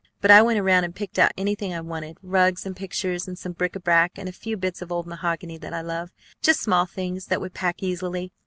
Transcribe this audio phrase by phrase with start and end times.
[0.19, 3.51] But I went around and picked out anything I wanted, rugs and pictures and some
[3.51, 6.09] bric à brac, and a few bits of old mahogany that I love,
[6.41, 8.33] just small things that would pack easily.